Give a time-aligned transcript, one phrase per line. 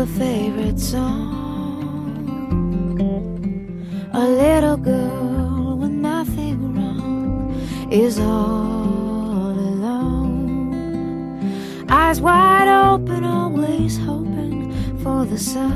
[0.00, 1.36] her favorite song.
[4.14, 7.54] A little girl with nothing wrong
[7.90, 10.72] is all alone.
[11.90, 15.68] Eyes wide open, always hoping for the sun.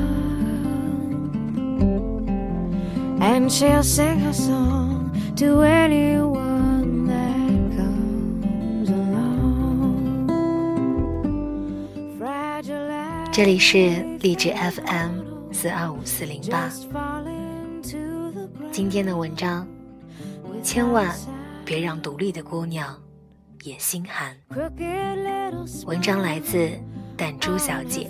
[3.21, 6.44] And she'll sing her song to anyone
[13.35, 15.19] 这里是励志 FM
[15.51, 16.69] 四二五四零八。
[18.71, 19.67] 今天的文章，
[20.63, 21.13] 千万
[21.65, 22.97] 别让独立的姑娘
[23.63, 24.33] 也心寒。
[25.85, 26.71] 文章来自
[27.17, 28.07] 弹珠小姐。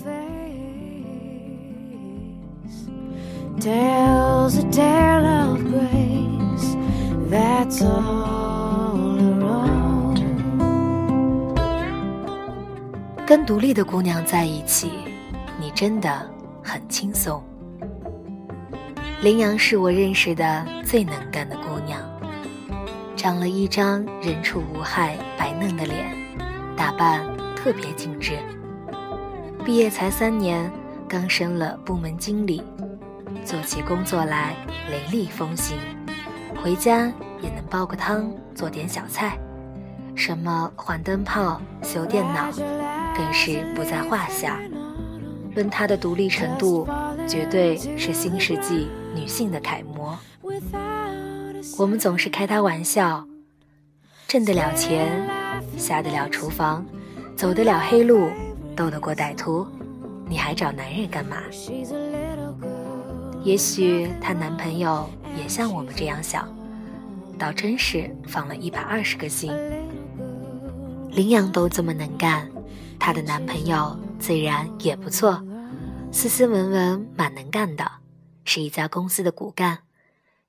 [3.60, 6.76] tells a tale of grace.
[7.32, 10.22] That's all around.
[13.26, 15.15] 跟独立的姑娘在一起，你
[15.76, 16.26] 真的
[16.64, 17.44] 很轻松。
[19.22, 22.00] 羚羊是我认识的最能干的姑娘，
[23.16, 26.16] 长了一张人畜无害、白嫩的脸，
[26.78, 27.22] 打扮
[27.58, 28.40] 特别精致。
[29.66, 30.72] 毕业才三年，
[31.10, 32.64] 刚升了部门经理，
[33.44, 34.56] 做起工作来
[34.90, 35.78] 雷厉风行，
[36.64, 39.38] 回家也能煲个汤，做点小菜，
[40.16, 42.50] 什么换灯泡、修电脑，
[43.18, 44.58] 更是不在话下。
[45.56, 46.88] 论她的独立程度，
[47.28, 50.16] 绝对是新世纪女性的楷模。
[51.78, 53.26] 我们总是开她玩笑，
[54.28, 55.28] 挣得了钱，
[55.78, 56.86] 下得了厨房，
[57.36, 58.30] 走得了黑路，
[58.76, 59.66] 斗得过歹徒，
[60.28, 61.38] 你还找男人干嘛？
[63.44, 66.48] 也许她男朋友也像我们这样想，
[67.40, 69.52] 倒真是放了一百二十个心。
[71.12, 72.50] 羚羊都这么能干，
[73.00, 75.44] 她的男朋友自然也不错，
[76.12, 77.92] 斯斯文文，蛮能干的，
[78.44, 79.80] 是一家公司的骨干，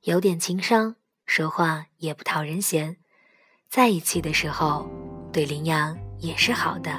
[0.02, 0.96] 有点情商，
[1.26, 2.96] 说话也不讨人嫌。
[3.68, 4.88] 在一起的时候，
[5.32, 6.90] 对羚羊也是好的，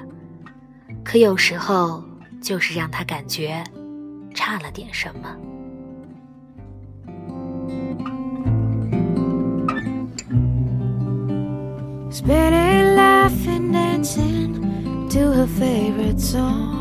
[1.04, 2.04] 可有时候
[2.42, 3.64] 就是让他感觉
[4.36, 5.36] 差了点什么。
[12.12, 14.67] Spinning, laughing, dancing
[15.10, 16.76] to her favorite song.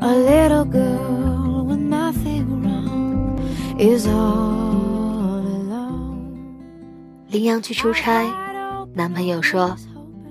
[0.00, 3.38] A little girl with nothing wrong
[3.78, 6.18] is all alone.
[7.28, 8.26] 羚羊去出差，
[8.92, 9.76] 男朋友说：“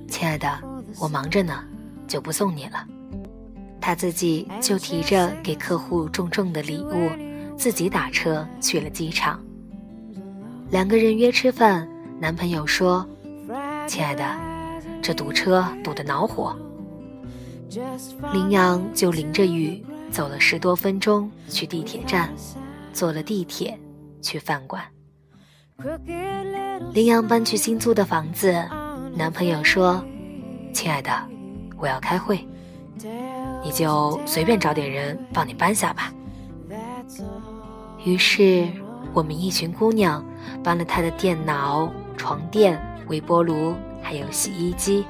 [0.08, 0.48] 亲爱的，
[1.00, 1.64] 我忙着呢，
[2.08, 2.86] 就不送你了。”
[3.82, 7.10] 她自己就提着给客户重重的礼物，
[7.58, 9.40] 自己打车去了机场。
[10.70, 11.88] 两个人约吃饭，
[12.20, 13.06] 男朋友说
[13.88, 14.24] ：“亲爱的，
[15.04, 16.56] 这堵车堵得恼火。”
[18.32, 22.32] 林阳就淋着雨走了十多分钟去地铁站，
[22.94, 23.78] 坐了地铁
[24.22, 24.84] 去饭馆。
[26.94, 28.54] 林阳搬去新租的房子，
[29.16, 30.04] 男朋友说
[30.72, 31.12] ：“亲爱的，
[31.78, 32.48] 我要开会，
[33.64, 36.14] 你就随便找点人帮你搬下吧。”
[38.06, 38.68] 于是
[39.14, 40.24] 我们一群姑娘
[40.64, 45.04] 搬了他的电脑、床垫、微波炉，还有洗衣机。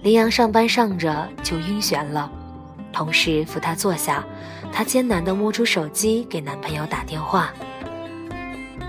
[0.00, 2.30] 林阳上班上着就晕眩了，
[2.92, 4.22] 同事扶他坐下，
[4.70, 7.50] 他艰难地摸出手机给男朋友打电话。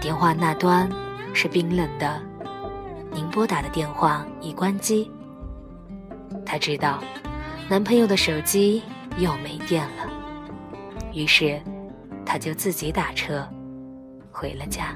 [0.01, 0.89] 电话那端
[1.33, 2.22] 是冰冷的，
[3.11, 5.09] 您拨打的电话已关机。
[6.45, 7.01] 他知道
[7.69, 8.84] 男朋友的手机
[9.17, 10.09] 又没电了，
[11.13, 11.59] 于是
[12.25, 13.47] 他就自己打车
[14.31, 14.95] 回了家。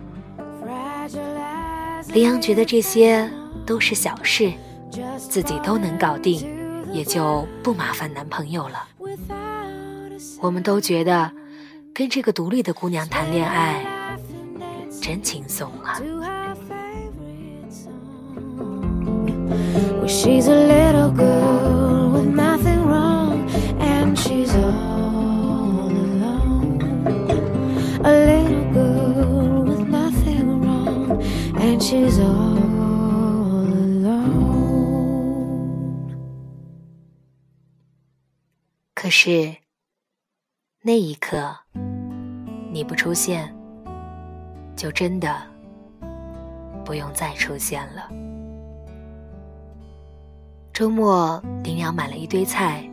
[2.09, 3.29] 林阳觉得这些
[3.65, 4.51] 都是小事
[5.17, 6.45] 自己都能搞定
[6.91, 8.87] 也就不麻烦男朋友了。
[10.41, 11.31] 我们都觉得
[11.93, 13.85] 跟这个独立的姑娘谈恋爱
[15.01, 15.99] 真轻松啊。
[20.07, 21.40] She's a little girl.
[39.11, 39.55] 是
[40.81, 41.55] 那一刻
[42.71, 43.53] 你不出现，
[44.75, 45.35] 就真的
[46.85, 48.09] 不用再出现了。
[50.73, 52.89] 周末，林阳买了一堆菜，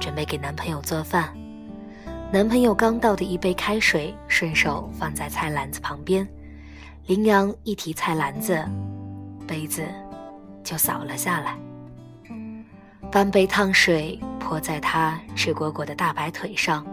[0.00, 1.32] 准备给男朋友做饭。
[2.32, 6.26] 男朋友刚倒的一杯开水，顺手放在菜篮子旁边。
[7.06, 8.66] 林阳一提菜篮子，
[9.46, 9.86] 杯子
[10.64, 11.58] 就扫了下来。
[13.10, 16.86] 半杯烫水泼在她赤果果的大白腿上，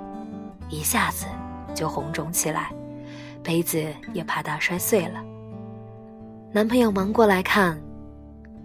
[0.70, 1.26] 一下子
[1.74, 2.72] 就红肿起来，
[3.44, 5.22] 杯子也啪嗒摔碎了。
[6.54, 7.78] 男朋友忙过来看，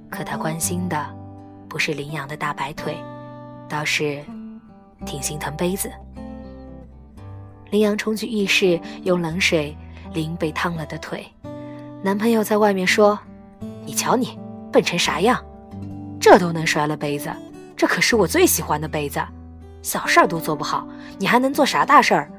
[0.08, 1.12] 可他关心的
[1.68, 2.96] 不是羚羊的大白腿，
[3.68, 4.22] 倒是
[5.04, 5.90] 挺心疼杯子。
[7.70, 9.76] 羚羊冲去浴室用冷水
[10.12, 11.26] 淋被烫了的腿，
[12.00, 13.18] 男朋友在外面说
[13.84, 14.38] ：“你瞧你
[14.72, 15.44] 笨成啥样，
[16.32, 17.28] 这都能摔了杯子，
[17.76, 19.20] 这可是我最喜欢的杯子，
[19.82, 20.86] 小事儿都做不好，
[21.18, 22.30] 你还能做啥大事儿？”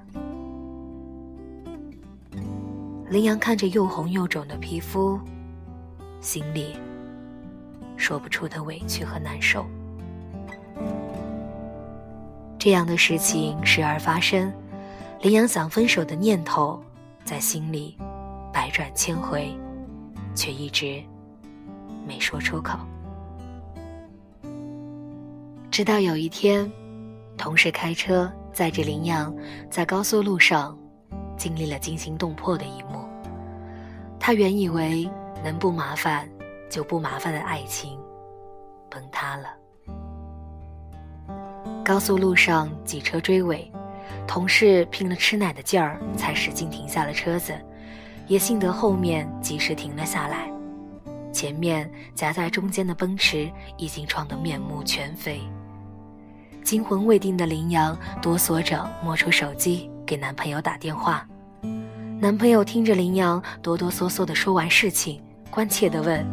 [3.11, 5.19] 林阳看着又红又肿的皮肤。
[6.21, 6.77] 心里
[7.97, 9.65] 说不出的委屈和难受。
[12.57, 14.53] 这样的事情时而发生，
[15.19, 16.81] 林阳想分手的念头
[17.25, 17.97] 在心里
[18.53, 19.53] 百转千回，
[20.33, 21.03] 却一直
[22.07, 22.79] 没说出口。
[25.71, 26.69] 直到有一天，
[27.37, 29.33] 同事开车载着羚羊
[29.69, 30.77] 在高速路上，
[31.37, 33.07] 经历了惊心动魄的一幕。
[34.19, 35.09] 他原以为。
[35.43, 36.29] 能不麻烦
[36.69, 37.97] 就不麻烦的爱情，
[38.91, 39.47] 崩塌了。
[41.83, 43.71] 高速路上挤车追尾，
[44.27, 47.59] 同事拼了吃奶的劲儿才使劲停下了车子，
[48.27, 50.47] 也幸得后面及时停了下来。
[51.33, 55.41] 前面夹在中间的奔驰已经撞得面目全非。
[56.63, 61.27] 惊魂未定的林羊哆嗦着摸出手机给男朋友打电话，
[62.19, 65.21] 男朋友听着林羊哆哆嗦嗦的说完事情。
[65.49, 66.25] 关切的问：“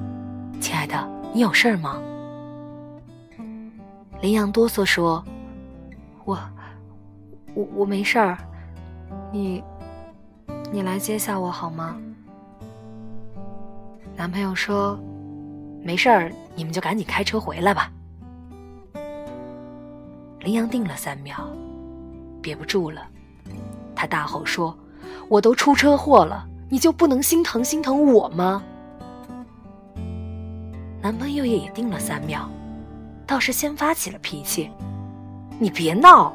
[0.61, 2.01] 亲爱的，你有事儿吗？”
[4.23, 5.25] 林羊哆嗦说
[6.25, 6.39] ：“我，
[7.55, 8.39] 我我没事儿，
[9.33, 9.61] 你，
[10.71, 11.97] 你来接下我好吗？”
[14.15, 14.97] 男朋友说
[15.83, 17.91] ：“没事儿，你们就赶紧开车回来吧。”
[20.49, 21.47] 羚羊定了三秒，
[22.41, 23.07] 憋不住了，
[23.95, 24.75] 他大吼说
[25.29, 28.63] ：“我都出车祸了，你就不能心疼心疼我吗？”
[31.03, 32.49] 男朋友也定了三秒，
[33.27, 34.71] 倒是先发起了脾气
[35.61, 36.33] ：“你别闹，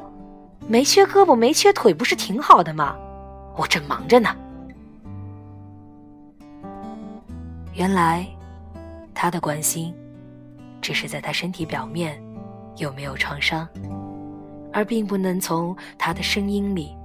[0.68, 2.94] 没缺胳膊没缺腿不是挺好的吗？
[3.56, 4.30] 我正忙着呢。”
[7.74, 8.24] 原来，
[9.12, 9.92] 他的关心，
[10.80, 12.22] 只是在他身体表面
[12.76, 13.68] 有没有创伤，
[14.74, 16.96] 而并不能从他的声音里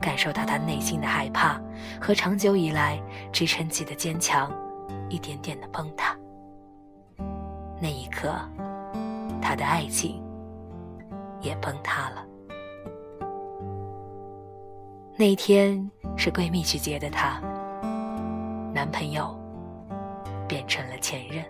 [0.00, 1.60] 感受到他内心的害怕
[2.00, 4.50] 和长久以来支撑起的坚强，
[5.08, 6.16] 一点点的崩塌。
[7.80, 8.32] 那一刻，
[9.42, 10.22] 他的爱情
[11.40, 12.24] 也崩塌了。
[15.16, 17.40] 那天是闺蜜去接的他，
[18.72, 19.36] 男朋友
[20.46, 21.44] 变成了前任。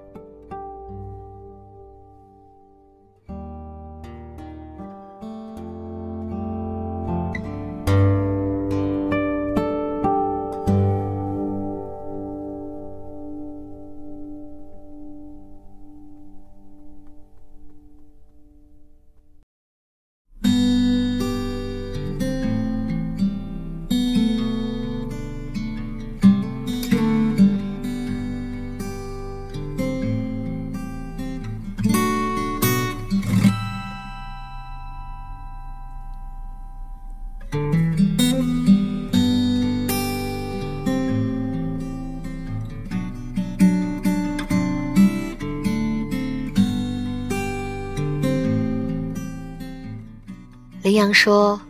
[50.88, 51.60] 羚羊说：“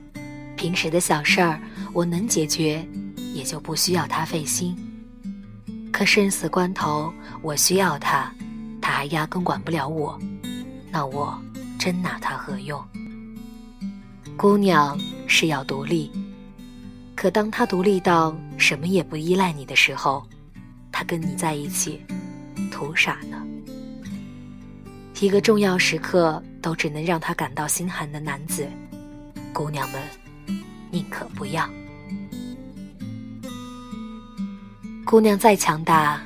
[0.54, 1.60] 平时的小事儿
[1.92, 2.86] 我能解决，
[3.34, 4.76] 也就不需要他费心。
[5.92, 8.32] 可生死关头，我需要他，
[8.80, 10.16] 他还压根管不了我，
[10.92, 11.36] 那我
[11.80, 12.80] 真拿他何用？
[14.36, 14.96] 姑娘
[15.26, 16.12] 是要独立，
[17.16, 20.24] 可当她独立到什么也不依赖你的时候，
[20.92, 22.00] 她跟你在一起，
[22.70, 23.44] 图啥呢？
[25.18, 28.64] 一个重要时刻都只能让她感到心寒的男子。”
[29.58, 30.00] 姑娘们，
[30.88, 31.68] 宁可不要。
[35.04, 36.22] 姑娘再强大，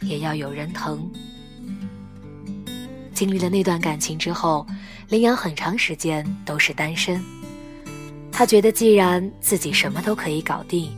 [0.00, 1.08] 也要有人疼。
[3.12, 4.66] 经历了那段感情之后，
[5.08, 7.22] 林阳很长时间都是单身。
[8.32, 10.90] 他觉得，既然自己什么都可以搞定，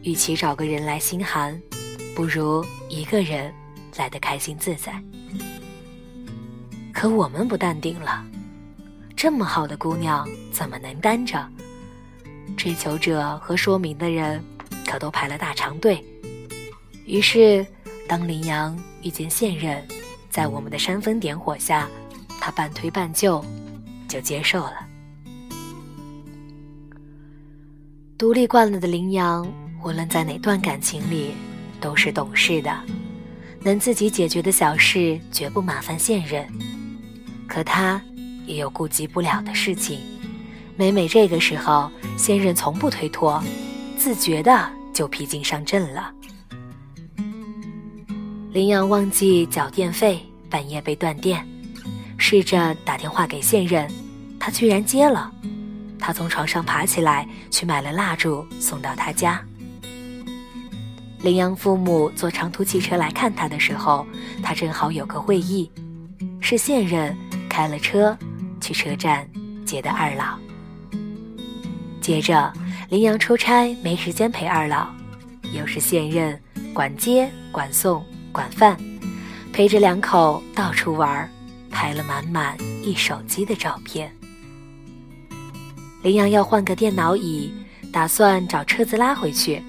[0.00, 1.60] 与其找个人来心寒，
[2.14, 3.52] 不如一个人
[3.96, 4.98] 来得开心自在。
[6.90, 8.24] 可我们不淡定了。
[9.16, 11.48] 这么好的姑娘怎么能单着？
[12.54, 14.44] 追求者和说明的人
[14.86, 16.04] 可都排了大长队。
[17.06, 17.66] 于是，
[18.06, 19.82] 当羚羊遇见现任，
[20.28, 21.88] 在我们的煽风点火下，
[22.38, 23.42] 他半推半就
[24.06, 24.86] 就接受了。
[28.18, 29.50] 独立惯了的羚羊，
[29.82, 31.34] 无论在哪段感情里，
[31.80, 32.78] 都是懂事的，
[33.62, 36.46] 能自己解决的小事绝不麻烦现任。
[37.48, 38.02] 可他
[38.46, 40.00] 也有顾及不了的事情，
[40.76, 43.42] 每每这个时候，现任从不推脱，
[43.98, 46.12] 自觉的就披荆上阵了。
[48.52, 51.46] 羚羊忘记缴电费，半夜被断电，
[52.16, 53.86] 试着打电话给现任，
[54.38, 55.30] 他居然接了。
[55.98, 59.42] 他从床上爬起来，去买了蜡烛送到他家。
[61.20, 64.06] 羚羊父母坐长途汽车来看他的时候，
[64.42, 65.70] 他正好有个会议，
[66.40, 67.16] 是现任
[67.48, 68.16] 开了车
[68.66, 69.28] 去车站
[69.64, 70.36] 接的二老。
[72.00, 72.52] 接着，
[72.88, 74.88] 林阳出差没时间陪二老，
[75.52, 76.40] 又是现任
[76.74, 78.04] 管接管送。
[78.32, 78.76] 管饭，
[79.50, 81.26] 陪着两口到处玩，
[81.70, 84.14] 拍了满满一手机的照片。
[86.02, 87.50] 林阳要换个电脑椅，
[87.90, 89.62] 打算找车子拉回去。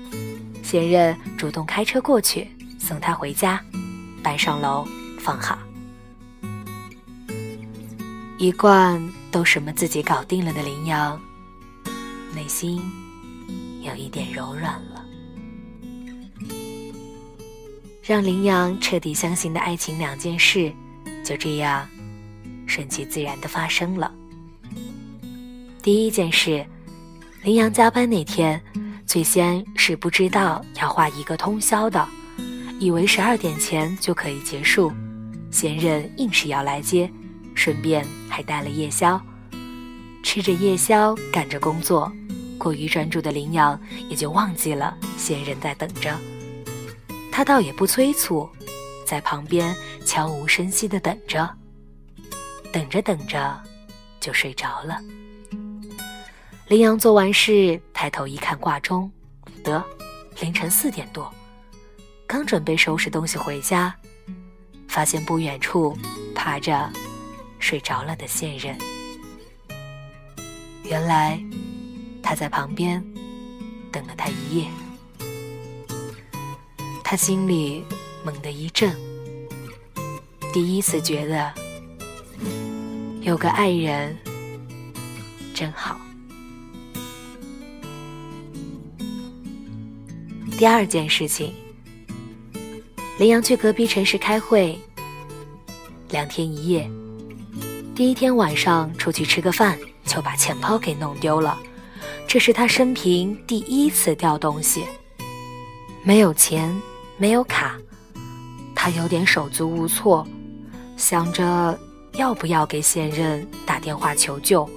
[0.62, 2.46] 现任主动开车过去
[2.78, 3.64] 送他回家，
[4.22, 4.86] 搬上楼
[5.18, 5.58] 放好。
[8.40, 9.02] 一贯
[9.32, 11.20] 都什么自己搞定了的羚羊，
[12.36, 12.80] 内心
[13.82, 15.04] 有一点柔软了。
[18.04, 20.72] 让羚羊彻底相信的爱情两件事，
[21.26, 21.90] 就这样
[22.68, 24.14] 顺其自然的发生了。
[25.82, 26.64] 第一件事，
[27.42, 28.62] 羚羊加班那天，
[29.08, 32.08] 最先是不知道要画一个通宵的，
[32.80, 34.94] 以为十二点前就可以结束。
[35.50, 37.12] 现任硬是要来接，
[37.58, 39.20] 顺便还带了夜宵。
[40.24, 42.12] 吃着夜宵，赶着工作，
[42.58, 46.16] 过于专注的羚羊也就忘记了仙人在等着。
[47.32, 48.48] 他倒也不催促，
[49.06, 51.50] 在旁边悄无声息地等着，
[52.72, 53.60] 等着等着，
[54.20, 55.00] 就睡着了。
[56.68, 59.10] 羚羊做完事，抬头一看挂钟，
[59.64, 59.84] 得，
[60.42, 61.34] 凌晨四点多。
[62.28, 63.96] 刚准备收拾东西回家，
[64.90, 65.98] 发现不远处
[66.36, 66.92] 趴着
[67.60, 68.78] 睡着了的现任。
[70.84, 71.40] 原来
[72.24, 73.04] 他在旁边
[73.92, 74.68] 等了他一夜。
[77.04, 77.84] 他心里
[78.26, 78.94] 猛地一震，
[80.52, 81.54] 第一次觉得
[83.22, 84.14] 有个爱人
[85.54, 85.98] 真好。
[90.58, 91.54] 第二件事情，
[93.20, 94.78] 林阳去隔壁城市开会，
[96.10, 96.90] 两天一夜。
[97.98, 99.76] 第一天晚上出去吃个饭，
[100.06, 101.58] 就把钱包给弄丢了，
[102.28, 104.86] 这是他生平第一次掉东西，
[106.04, 106.80] 没有钱。
[107.18, 107.76] 没有卡，
[108.76, 110.24] 他有点手足无措，
[110.96, 111.76] 想着
[112.14, 114.70] 要不要给现任打电话求救，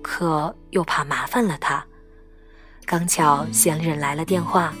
[0.00, 1.84] 可又怕麻烦了他。
[2.86, 4.72] 刚巧现任来了电话，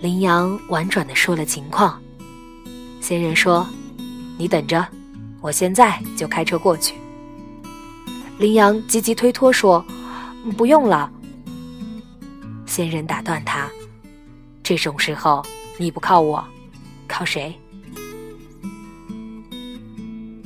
[0.00, 1.98] 林阳婉转的说了情况。
[3.00, 3.66] 现任说
[4.36, 4.86] ：“你等着，
[5.40, 6.94] 我现在就开车过去。”
[8.38, 9.84] 羚羊急急推脱说
[10.56, 11.10] ：“不用了。”
[12.66, 13.68] 现任打断他
[14.62, 15.44] ：“这种时候。”
[15.80, 16.44] 你不靠我，
[17.06, 17.56] 靠谁？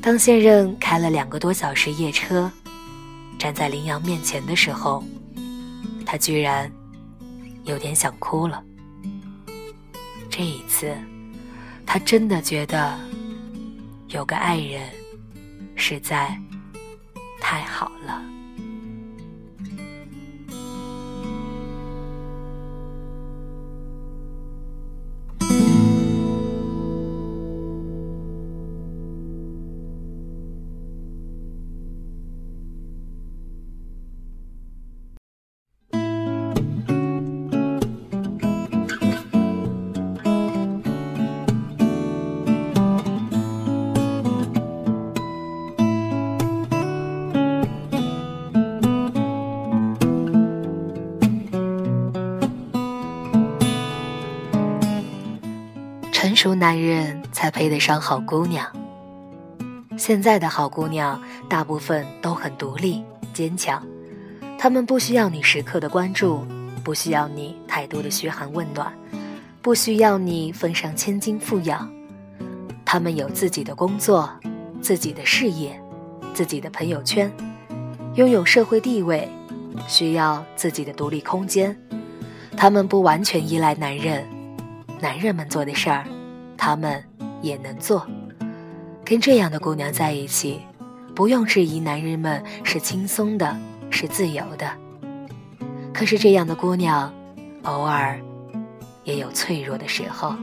[0.03, 2.53] 当现任开了两个多小时夜车，
[3.39, 5.03] 站在羚羊面前的时候，
[6.05, 6.71] 他居然
[7.65, 8.63] 有点想哭了。
[10.29, 10.95] 这一次，
[11.87, 13.01] 他真的觉得
[14.09, 14.83] 有个爱人
[15.77, 16.39] 实在
[17.43, 18.42] 太好了。
[56.63, 58.65] 男人才配得上好姑娘。
[59.99, 63.05] 现在的好姑娘大部分都很独立
[63.35, 63.85] 坚强，
[64.57, 66.47] 她们不需要你时刻的关注，
[66.85, 68.93] 不需要你太多的嘘寒问暖，
[69.61, 71.93] 不需要你奉上千金富养。
[72.85, 74.31] 她们有自己的工作、
[74.81, 75.77] 自己的事业、
[76.33, 77.29] 自己的朋友圈，
[78.15, 79.29] 拥有社会地位，
[79.89, 81.77] 需要自己的独立空间。
[82.57, 84.25] 她们不完全依赖男人。
[85.01, 86.07] 男人们做的事儿，
[86.65, 87.03] 他们
[87.41, 88.07] 也能做。
[89.05, 90.61] 跟这样的姑娘在一起，
[91.13, 93.59] 不用质疑男人们是轻松的，
[93.91, 94.71] 是自由的。
[95.93, 97.13] 可是这样的姑娘，
[97.65, 98.17] 偶尔
[99.03, 100.37] 也有脆弱的时候，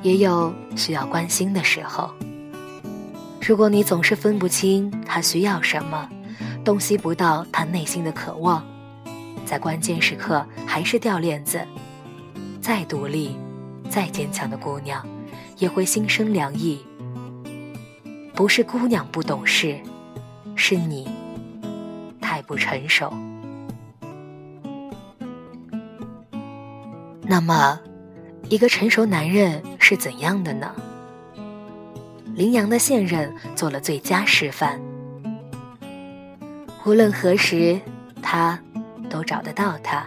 [0.00, 2.08] 也有需要关心的时候。
[3.44, 6.08] 如果你总是分不清她需要什么，
[6.64, 8.64] 洞悉不到她内心的渴望，
[9.44, 11.60] 在关键时刻还是掉链子，
[12.60, 13.36] 再独立、
[13.90, 15.04] 再坚强的姑娘，
[15.56, 16.84] 也会心生凉意。
[18.34, 19.78] 不是姑娘不懂事，
[20.54, 21.08] 是你
[22.20, 23.12] 太不成熟。
[27.22, 27.80] 那么，
[28.48, 30.74] 一个成熟男人是怎样的呢？
[32.34, 34.80] 羚羊的现任做了最佳示范。
[36.84, 37.80] 无论何时，
[38.22, 38.60] 他
[39.08, 40.06] 都找得到他，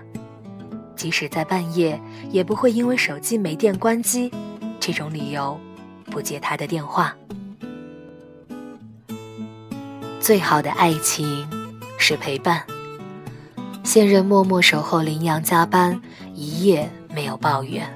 [0.95, 4.31] 即使在半夜，也不会因为手机没电关机
[4.91, 5.55] 这种理由
[6.05, 7.15] 不接他的电话。
[10.19, 11.47] 最好的爱情
[11.99, 12.63] 是陪伴。
[13.83, 16.01] 现任默默守候林阳加班，
[16.33, 17.87] 一夜没有抱怨。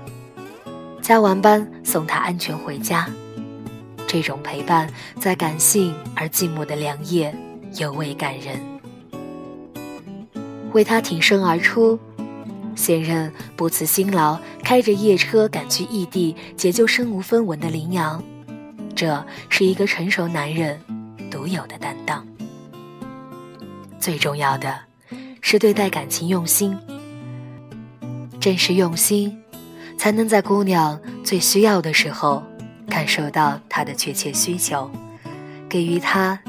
[1.01, 3.09] 加完班送他安全回家。
[4.05, 4.87] 这种陪伴，
[5.19, 7.35] 在感性而寂寞的良夜
[7.77, 8.61] 尤为感人。
[10.73, 11.99] 为他挺身而出，
[12.75, 18.23] 现任不辞辛劳，开着夜车赶去异地解救身无分文的羚羊。
[18.95, 20.79] 这是一个成熟男人。
[21.29, 22.23] 独有的担当，
[23.99, 24.79] 最重要的
[25.41, 26.77] 是对待感情用心。
[28.39, 29.35] 正是用心，
[29.97, 32.43] 才能在姑娘最需要的时候
[32.87, 34.87] 感受到她的确切需求，
[35.67, 36.39] 给予她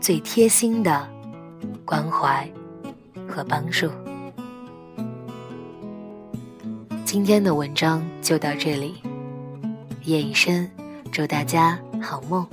[0.00, 1.06] 最贴心的
[1.84, 2.50] 关怀
[3.28, 3.90] 和帮助。
[7.12, 8.94] 今天的文章就到这里，
[10.04, 10.70] 夜已深，
[11.10, 12.46] 祝大家好梦。